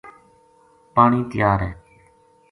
[0.95, 1.71] پانی تیار ہے‘‘